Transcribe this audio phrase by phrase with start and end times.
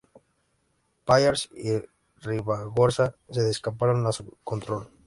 [1.05, 1.79] Pallars y
[2.25, 4.89] Ribagorza se escaparon a su control.